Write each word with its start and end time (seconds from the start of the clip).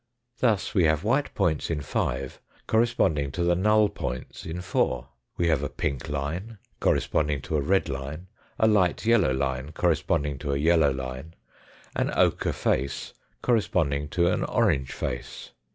Thus 0.39 0.73
we 0.73 0.85
have 0.85 1.03
white 1.03 1.31
points 1.35 1.69
in 1.69 1.81
5 1.81 2.41
corresponding 2.65 3.31
to 3.33 3.43
the 3.43 3.53
null 3.53 3.87
points 3.87 4.47
in 4.47 4.59
4. 4.59 5.07
We 5.37 5.47
have 5.49 5.61
a 5.61 5.69
pink 5.69 6.09
line 6.09 6.57
corresponding 6.79 7.41
to 7.43 7.57
a 7.57 7.61
red 7.61 7.87
line, 7.87 8.25
a 8.57 8.67
light 8.67 9.05
yellow 9.05 9.31
line 9.31 9.73
corresponding 9.73 10.39
to 10.39 10.53
a 10.53 10.57
yellow 10.57 10.91
line, 10.91 11.35
an 11.95 12.09
ochre 12.15 12.51
face 12.51 13.13
corresponding 13.43 14.09
to 14.09 14.25
an 14.25 14.43
orange 14.45 14.91
face. 14.91 15.51